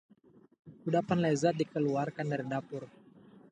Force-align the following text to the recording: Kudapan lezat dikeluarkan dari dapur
Kudapan 0.81 1.19
lezat 1.25 1.55
dikeluarkan 1.61 2.25
dari 2.31 2.45
dapur 2.53 2.83